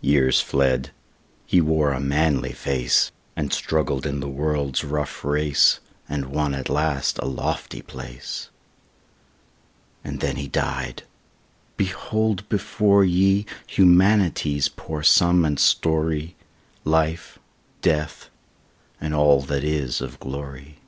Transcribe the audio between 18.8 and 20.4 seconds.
and all that is of